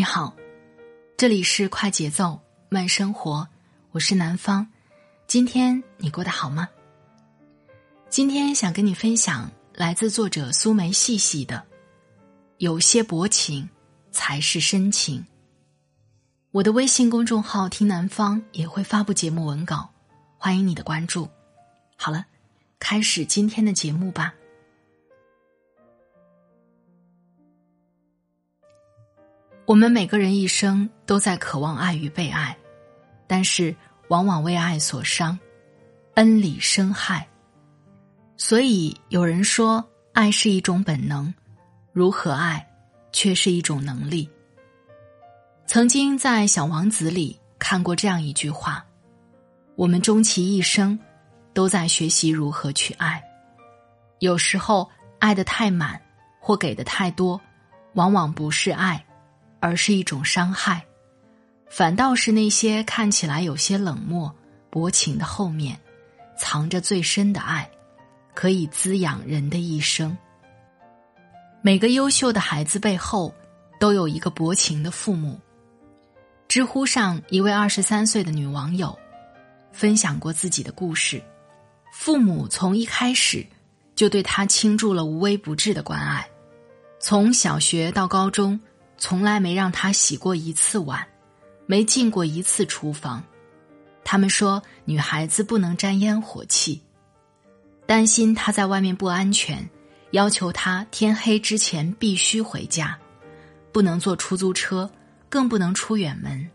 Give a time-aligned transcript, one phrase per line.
[0.00, 0.34] 你好，
[1.18, 2.40] 这里是快节奏
[2.70, 3.46] 慢生活，
[3.90, 4.66] 我是南方。
[5.26, 6.66] 今天你过得好吗？
[8.08, 11.62] 今天想跟你分享来自作者苏梅细细的：
[12.56, 13.68] 有些薄情
[14.10, 15.22] 才是深情。
[16.50, 19.90] 我的微信公众号“听南方”也会发布节目文稿，
[20.38, 21.28] 欢迎你的关注。
[21.96, 22.24] 好了，
[22.78, 24.32] 开始今天的节目吧。
[29.70, 32.58] 我们每个人一生都在渴望爱与被爱，
[33.28, 33.72] 但是
[34.08, 35.38] 往往为爱所伤，
[36.14, 37.24] 恩里生害。
[38.36, 41.32] 所以有人说，爱是一种本能，
[41.92, 42.68] 如何爱，
[43.12, 44.28] 却是一种能力。
[45.68, 48.84] 曾经在《小王子》里看过这样一句话
[49.78, 50.98] ：“我们终其一生，
[51.54, 53.22] 都在学习如何去爱。
[54.18, 56.02] 有时候爱的太满，
[56.40, 57.40] 或给的太多，
[57.94, 59.06] 往往不是爱，
[59.60, 60.84] 而是一种伤害。
[61.68, 64.34] 反倒是那些看起来有些冷漠、
[64.70, 65.78] 薄情的后面，
[66.36, 67.70] 藏着最深的爱，
[68.34, 70.16] 可以滋养人的一生。
[71.62, 73.32] 每个优秀的孩子背后，
[73.78, 75.38] 都有一个薄情的父母。”
[76.48, 78.98] 知乎上一位二十三岁的女网友，
[79.70, 81.22] 分享过自己的故事。
[81.92, 83.46] 父母从一开始
[83.94, 86.28] 就对她倾注了无微不至的关爱，
[86.98, 88.58] 从小学到高中，
[89.00, 91.04] 从来没让他洗过一次碗，
[91.66, 93.20] 没进过一次厨房。
[94.04, 96.80] 他们说女孩子不能沾烟火气，
[97.84, 99.68] 担心他在外面不安全，
[100.12, 102.96] 要求他天黑之前必须回家，
[103.72, 104.88] 不能坐出租车。
[105.32, 106.50] 更不能出远门，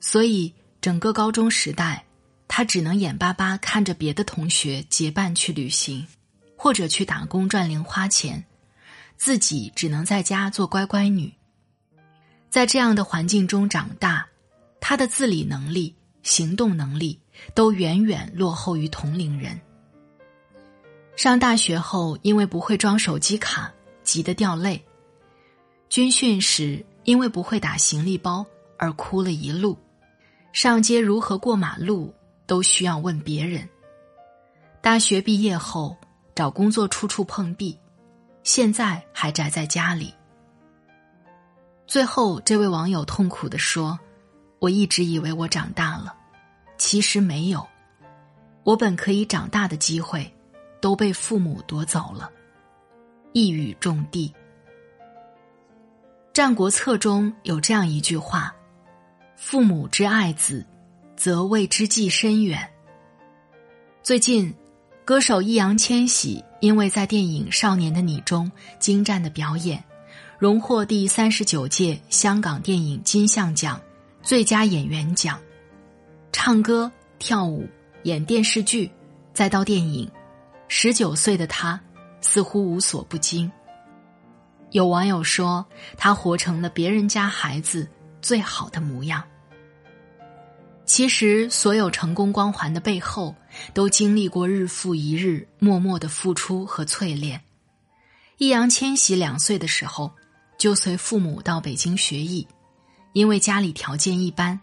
[0.00, 2.04] 所以整个高中时代，
[2.48, 6.04] 他只能眼巴巴看着别的同学结伴去旅行，
[6.56, 8.44] 或者去打工赚零花钱，
[9.16, 11.32] 自己只能在家做乖乖女。
[12.50, 14.26] 在这样的环境中长大，
[14.80, 17.18] 他的自理能力、行动能力
[17.54, 19.60] 都远远落后于同龄人。
[21.16, 23.72] 上大学后，因为不会装手机卡，
[24.02, 24.84] 急得掉泪。
[25.88, 26.84] 军训时。
[27.04, 28.46] 因为不会打行李包
[28.76, 29.76] 而哭了一路，
[30.52, 32.14] 上街如何过马路
[32.46, 33.68] 都需要问别人。
[34.80, 35.96] 大学毕业后
[36.32, 37.76] 找工作处处碰壁，
[38.42, 40.12] 现在还宅在家里。
[41.86, 43.98] 最后，这位网友痛苦的说
[44.58, 46.14] ：“我一直以为我长大了，
[46.78, 47.66] 其实没有，
[48.64, 50.32] 我本可以长大的机会，
[50.80, 52.30] 都被父母夺走了。”
[53.32, 54.28] 一语中的。
[56.34, 58.54] 《战国策》中有这样一句话
[59.36, 60.64] ：“父母之爱子，
[61.16, 62.70] 则为之计深远。”
[64.02, 64.54] 最近，
[65.04, 69.82] 歌手易烊千玺因为在电影《少年的你》中精湛的表演，
[70.38, 73.80] 荣获第三十九届香港电影金像奖
[74.22, 75.40] 最佳演员奖。
[76.30, 77.68] 唱歌、跳舞、
[78.04, 78.88] 演电视剧，
[79.34, 80.08] 再到电影，
[80.68, 81.80] 十九岁的他
[82.20, 83.50] 似乎无所不精。
[84.70, 87.88] 有网友说，他活成了别人家孩子
[88.20, 89.20] 最好的模样。
[90.92, 93.34] 其实，所有成功光环的背后，
[93.72, 97.40] 都经历过日复一日默默的付出和淬炼。
[98.36, 100.12] 易烊千玺两岁的时候，
[100.58, 102.46] 就随父母到北京学艺，
[103.14, 104.60] 因为家里条件一般，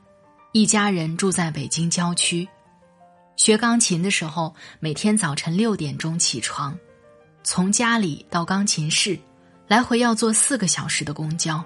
[0.52, 2.48] 一家人住在北京郊区。
[3.36, 6.78] 学钢琴的时候，每天早晨六点钟起床，
[7.44, 9.20] 从家里到钢琴室。
[9.68, 11.66] 来回要坐四个小时的公交，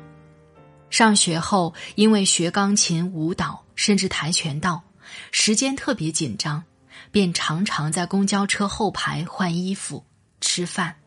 [0.93, 4.83] 上学后因为学钢琴、舞蹈甚至跆拳道，
[5.31, 6.63] 时间特别紧张，
[7.09, 10.05] 便常常在公交车后排换衣服、
[10.39, 10.97] 吃饭、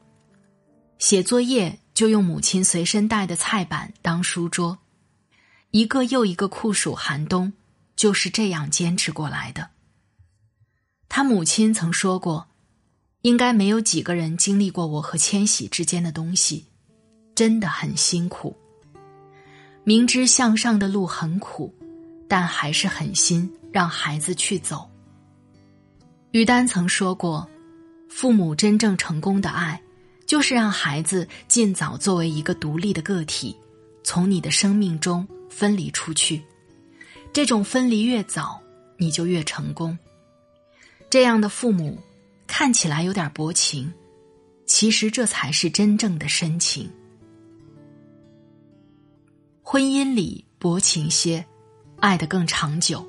[0.99, 4.77] 写作业，就用母亲随身带的菜板当书桌。
[5.71, 7.53] 一个又一个酷暑寒冬，
[7.95, 9.71] 就是这样坚持过来的。
[11.09, 12.49] 他母亲曾说过
[13.23, 16.67] ：“应该没有几个人经历过我和千玺之间的东西。”
[17.37, 18.57] 真的很辛苦，
[19.89, 21.73] 明知向上的路很苦，
[22.27, 24.85] 但还是狠心让孩子去走。
[26.33, 27.49] 于丹曾说过
[28.11, 29.81] ：“父母真正成功的爱，
[30.27, 33.57] 就是让孩子尽早作为一个独立的个体，
[34.03, 36.43] 从你的生命中分离出去。
[37.33, 38.61] 这种分离越早，
[38.97, 39.97] 你就越成功。
[41.09, 41.97] 这样的父母
[42.49, 43.93] 看起来有点薄情，
[44.67, 46.91] 其实这才是真正的深情。
[49.77, 51.45] 婚姻里薄情些，
[52.01, 53.07] 爱得更长久。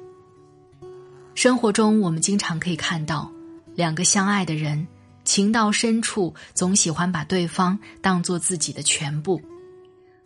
[1.34, 3.32] 生活中，我们经常可以看到，
[3.74, 4.86] 两个相爱的人，
[5.24, 9.42] 情到深处总喜欢把对方当做自己的全部，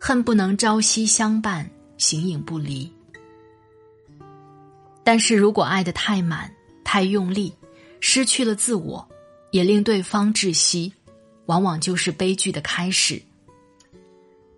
[0.00, 2.92] 恨不能朝夕相伴，形影不离。
[5.04, 6.52] 但是如果爱得太满、
[6.82, 7.54] 太用力，
[8.00, 9.08] 失去了自我，
[9.52, 10.92] 也令对方窒息，
[11.46, 13.22] 往往就是悲剧的开始。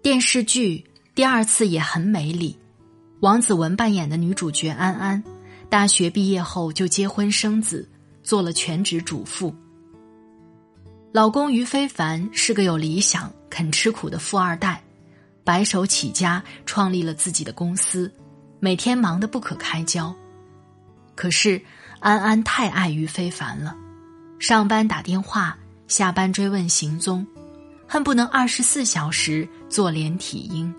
[0.01, 0.79] 电视剧
[1.15, 2.59] 《第二次也很美丽》，
[3.21, 5.23] 王子文扮演的女主角安安，
[5.69, 7.89] 大学毕业后就结婚生子，
[8.23, 9.55] 做了全职主妇。
[11.13, 14.83] 老公于非凡是个有理想、肯吃苦的富二代，
[15.45, 18.13] 白手起家创立了自己的公司，
[18.59, 20.15] 每天忙得不可开交。
[21.15, 21.61] 可是。
[22.01, 23.75] 安安太爱于非凡了，
[24.39, 25.57] 上班打电话，
[25.89, 27.27] 下班追问行踪，
[27.89, 30.75] 恨不能二十四小时做连体婴。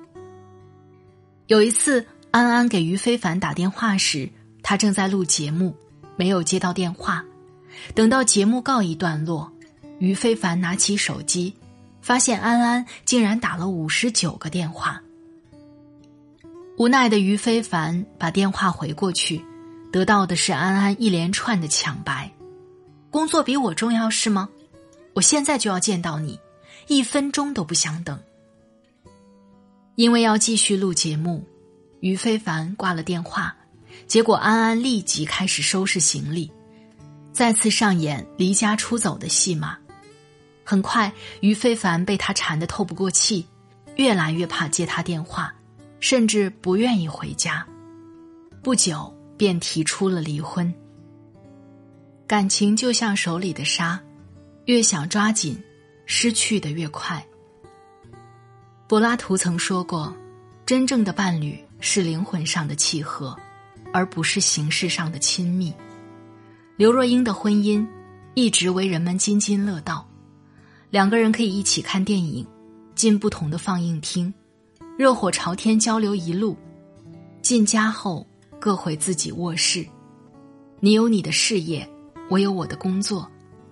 [1.48, 4.28] 有一次，安安给于非凡打电话时，
[4.64, 5.76] 他正在录节目，
[6.16, 7.24] 没有接到电话。
[7.94, 9.52] 等到节目告一段落，
[10.00, 11.54] 于非凡拿起手机，
[12.02, 15.00] 发现安安竟然打了五十九个电话。
[16.78, 19.44] 无奈的于非凡把电话回过去。
[19.92, 22.30] 得到的是安安一连串的抢白，
[23.10, 24.50] 工作比我重要是吗？
[25.14, 26.38] 我现在就要见到你，
[26.88, 28.20] 一分钟都不想等。
[29.96, 31.44] 因为要继续录节目，
[32.00, 33.56] 于非凡挂了电话，
[34.08, 36.52] 结果安安立即开始收拾行李，
[37.34, 39.78] 再次上演离家出走的戏码。
[40.64, 41.12] 很快，
[41.42, 43.46] 于非凡被他缠得透不过气，
[43.96, 45.54] 越来越怕接他电话，
[46.00, 47.66] 甚至不愿意回家。
[48.62, 49.12] 不久。
[49.38, 50.74] 便提出了离婚。
[52.26, 54.02] 感情就像手里的沙，
[54.64, 55.62] 越想抓紧，
[56.06, 57.22] 失去的越快。
[58.88, 60.14] 柏拉图曾说过，
[60.64, 63.36] 真正的伴侣是灵魂上的契合，
[63.92, 65.74] 而不是形式上的亲密。
[66.78, 67.84] 刘若英的婚姻
[68.36, 70.08] 一直为人们津津乐道，
[70.92, 72.46] 两个人可以一起看电影，
[72.94, 74.32] 进不同的放映厅，
[75.00, 76.56] 热火朝天交流一路，
[77.42, 78.26] 进家后。
[78.58, 79.86] 各回自己卧室，
[80.80, 81.88] 你有你的事业，
[82.32, 83.24] 我有我的工作；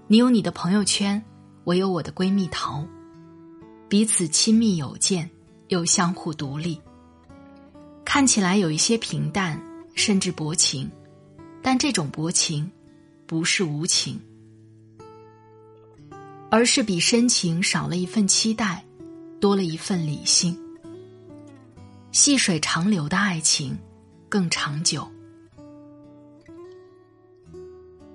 [0.06, 1.24] 你有你的朋友圈，
[1.63, 2.86] 我有我的闺蜜淘。
[3.94, 5.30] 彼此亲密有间，
[5.68, 6.81] 又相互独立。
[8.04, 9.62] 看起来有一些平淡，
[9.94, 10.90] 甚至薄情，
[11.62, 12.68] 但这种薄情，
[13.28, 14.19] 不是无情，
[16.50, 18.84] 而是比深情少了一份期待，
[19.40, 20.60] 多了一份理性。
[22.12, 23.78] 细水长流的爱情。
[24.28, 25.07] 更长久。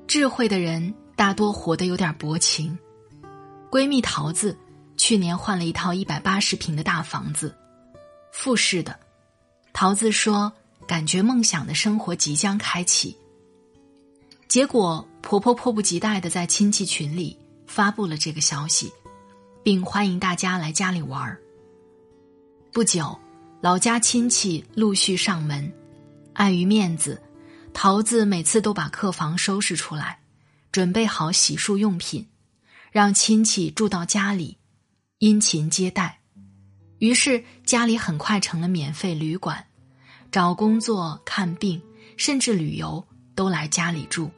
[0.09, 2.77] 智慧的人大多活得有点薄情。
[3.71, 4.59] 闺蜜桃子
[4.99, 7.57] 去年换了一套一百八十平的大房子，
[8.33, 8.99] 复式的。
[9.73, 10.53] 桃子说，
[10.87, 13.17] 感觉梦想的生活即将开启。
[14.49, 18.93] 结果婆婆迫不及待的在亲戚群里发布了这个消息，
[19.63, 21.41] 并欢迎大家来家里玩儿。
[22.73, 23.17] 不久，
[23.61, 25.73] 老家亲戚陆续上门。
[26.33, 27.23] 碍于面子，
[27.73, 30.19] 桃子每次都把客房收拾出来，
[30.73, 32.29] 准备好洗漱用品，
[32.91, 34.58] 让亲戚住到家里，
[35.19, 36.21] 殷勤接待。
[36.99, 39.67] 于是家里很快成了免费旅馆，
[40.31, 41.81] 找工作、看病，
[42.17, 44.31] 甚至旅游都来家里住。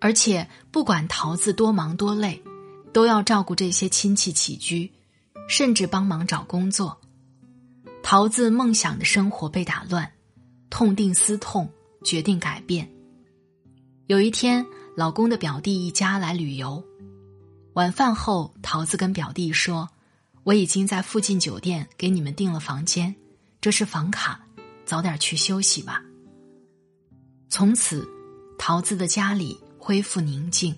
[0.00, 2.42] 而且不管桃子多忙多累，
[2.92, 4.90] 都要照顾这些亲戚起居，
[5.48, 7.00] 甚至帮忙找工作。
[8.02, 10.10] 桃子梦想的生活被打乱。
[10.68, 11.70] 痛定思痛，
[12.04, 12.90] 决定改变。
[14.08, 16.84] 有一天，老公的表弟一家来旅游，
[17.76, 19.86] 晚饭后，桃子跟表弟说
[20.44, 23.14] ：“我已经在附近酒店给你们订了房间，
[23.60, 24.40] 这是房卡，
[24.86, 26.02] 早点去休息吧。”
[27.50, 28.08] 从此，
[28.58, 30.74] 桃子的家里恢复宁静。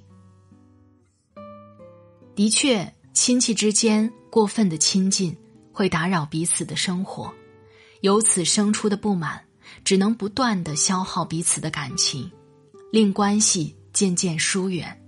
[2.35, 5.37] 的确，亲戚之间过分的亲近
[5.73, 7.33] 会打扰彼此的生活，
[8.01, 9.41] 由此生出的不满。
[9.85, 12.29] 只能不断的消耗彼此的感情，
[12.91, 15.01] 令关系渐渐疏远。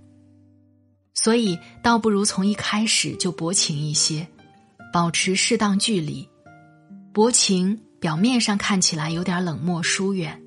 [1.23, 4.27] 所以，倒不如从一开始就薄情一些，
[4.91, 6.27] 保持适当距离。
[7.13, 10.41] 薄情表面上看起来有点冷漠疏远，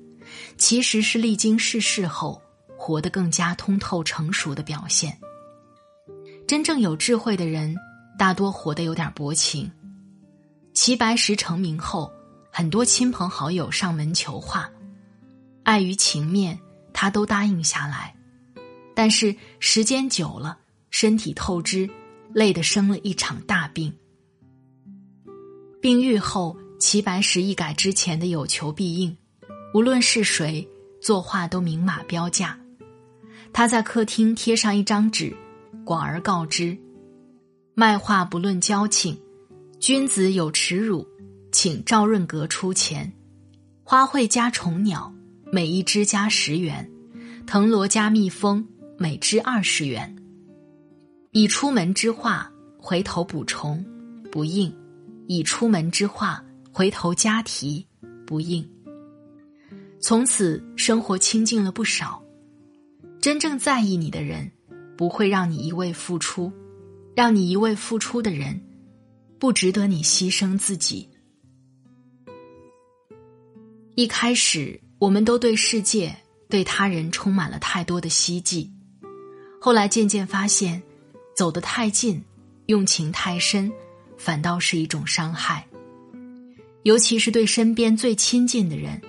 [0.57, 2.41] 其实是历经世事后
[2.77, 5.17] 活得更加通透成熟的表现。
[6.45, 7.73] 真正有智慧的人，
[8.19, 9.71] 大多活得有点薄情。
[10.73, 12.11] 齐白石成名后，
[12.51, 14.69] 很多亲朋好友上门求画，
[15.63, 16.59] 碍于情面，
[16.91, 18.13] 他都答应下来。
[18.93, 20.57] 但是时间久了，
[20.97, 21.89] 身体透支，
[22.31, 23.93] 累得生了一场大病。
[25.81, 29.17] 病愈后，齐白石一改之前的有求必应，
[29.73, 30.65] 无论是谁
[31.01, 32.57] 作画都明码标价。
[33.51, 35.35] 他在客厅贴上一张纸，
[35.83, 36.77] 广而告之：
[37.73, 39.19] 卖画不论交情，
[39.81, 41.05] 君子有耻辱，
[41.51, 43.11] 请赵润阁出钱。
[43.83, 45.13] 花卉加虫鸟，
[45.51, 46.89] 每一只加十元；
[47.45, 48.65] 藤萝加蜜蜂。
[48.97, 50.15] 每只二十元。
[51.35, 53.83] 已出门之话，回头补充，
[54.31, 54.71] 不应；
[55.27, 57.85] 已出门之话，回头加题，
[58.25, 58.65] 不应。
[59.99, 62.23] 从此生活清静了不少。
[63.19, 64.49] 真正在意你的人，
[64.95, 66.49] 不会让你一味付出；
[67.13, 68.61] 让你一味付出的人，
[69.37, 71.09] 不值得你牺牲自己。
[73.95, 76.15] 一开始，我们都对世界、
[76.47, 78.71] 对他人充满了太多的希冀。
[79.59, 80.81] 后来渐渐发现，
[81.35, 82.23] 走得太近，
[82.67, 83.71] 用情太深，
[84.17, 85.67] 反倒是一种伤害。
[86.83, 89.01] 尤其是对身边最亲近的人，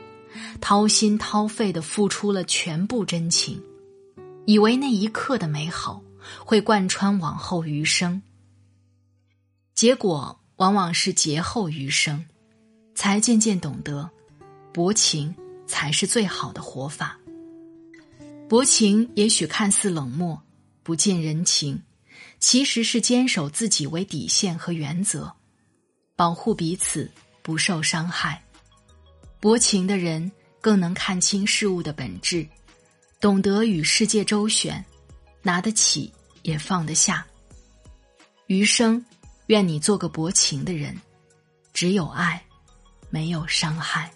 [0.61, 3.63] 掏心掏肺的付出了全部真情，
[4.45, 6.03] 以为那一刻的美好
[6.39, 8.21] 会贯穿往后余生。
[9.75, 12.25] 结果往往是劫后余生，
[12.95, 14.11] 才渐渐懂得，
[14.73, 15.33] 薄情
[15.67, 17.19] 才是最好的活法。
[18.49, 20.43] 薄情也许看似冷漠。
[20.83, 21.83] 不近人情，
[22.39, 25.35] 其实是坚守自己为底线和原则，
[26.15, 27.11] 保护彼此
[27.43, 28.43] 不受伤害。
[29.41, 32.47] 薄情的人更能看清事物的本质，
[33.21, 34.85] 懂得与世界周旋，
[35.43, 36.13] 拿得起
[36.43, 37.27] 也放得下。
[38.47, 39.05] 余生，
[39.47, 40.97] 愿你做个薄情的人，
[41.73, 42.43] 只有爱，
[43.11, 44.13] 没有伤害。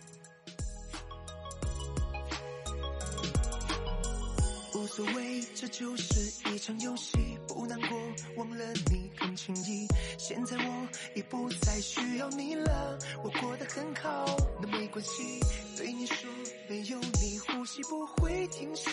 [4.74, 7.99] 无所谓，这就是一场游戏，不难过，
[8.36, 9.86] 忘了你很轻易。
[10.18, 14.24] 现在我已不再需要你了，我过得很好，
[14.60, 15.40] 那没关系。
[15.76, 16.30] 对你说，
[16.68, 18.90] 没有你呼吸不会停息，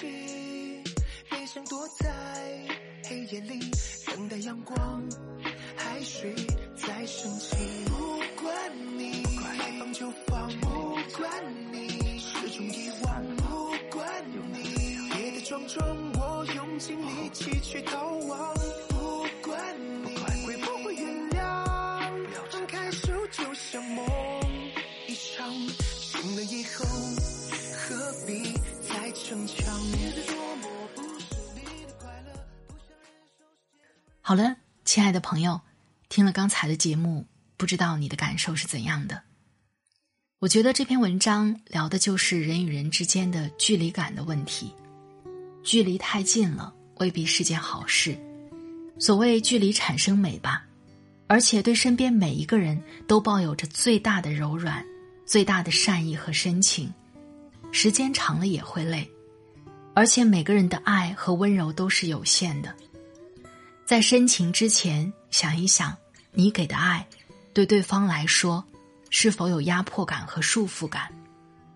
[1.30, 2.68] 悲伤躲在
[3.04, 3.60] 黑夜里，
[4.06, 5.04] 等待阳光，
[5.76, 6.34] 海水
[6.76, 7.87] 在升起。
[34.28, 35.62] 好了，亲爱的朋友，
[36.10, 39.22] 听了刚才的节目，不知道你的感受是怎样的？
[40.40, 44.74] 我觉得这篇文章聊的就是人与人之间的距离感的问题。
[45.64, 48.20] 距离太近了，未必是件好事。
[49.00, 50.66] 所谓距离产生美吧，
[51.28, 54.86] 而且对身边每一个人都抱有着最大的柔软、
[55.26, 56.94] 最大的善意和深情。
[57.72, 59.10] 时间长了也会累，
[59.96, 62.76] 而且每个人的爱和温柔都是有限的。
[63.88, 65.96] 在深情之前，想一想，
[66.34, 67.08] 你给的爱，
[67.53, 68.62] 对对方来说，
[69.10, 71.10] 是否有压迫感和束缚感？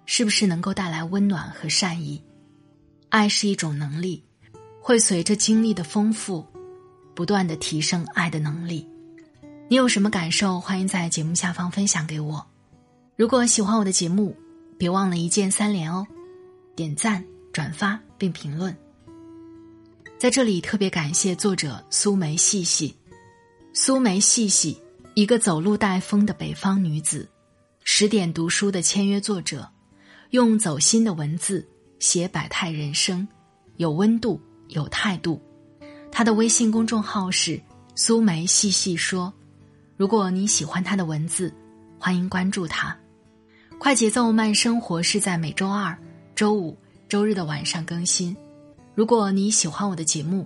[0.05, 2.21] 是不是能够带来温暖和善意？
[3.07, 4.21] 爱是一种能力，
[4.81, 6.45] 会随着经历的丰富，
[7.15, 8.85] 不断的提升爱的能力。
[9.69, 10.59] 你有什么感受？
[10.59, 12.45] 欢迎在节目下方分享给我。
[13.15, 14.35] 如果喜欢我的节目，
[14.77, 16.05] 别忘了一键三连哦，
[16.75, 18.75] 点赞、转发并评论。
[20.21, 22.95] 在这里特别感谢作者苏梅细细，
[23.73, 24.79] 苏梅细细，
[25.15, 27.27] 一个走路带风的北方女子，
[27.83, 29.67] 十点读书的签约作者，
[30.29, 31.67] 用走心的文字。
[31.97, 33.27] 写百态人生，
[33.77, 35.41] 有温度，有态度。
[36.11, 37.59] 他的微信公众号是
[37.95, 39.33] 苏梅细细说。
[39.97, 41.51] 如果你喜欢他的文字，
[41.97, 42.95] 欢迎关注他。
[43.79, 45.97] 快节奏慢生活是在每周二、
[46.35, 46.77] 周五、
[47.09, 48.37] 周日的晚上更新。
[48.93, 50.45] 如果你喜欢我的节目，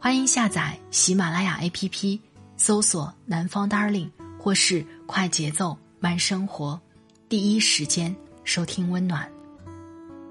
[0.00, 2.20] 欢迎下载喜马拉雅 APP，
[2.56, 6.80] 搜索“南方 Darling” 或是“快节奏慢生活”，
[7.28, 9.28] 第一时间收听温暖。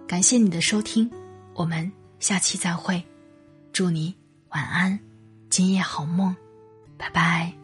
[0.08, 1.12] 感谢你的收听，
[1.54, 3.04] 我们下期再会，
[3.74, 4.16] 祝你
[4.50, 4.98] 晚安，
[5.50, 6.34] 今夜好梦，
[6.98, 7.59] 拜拜。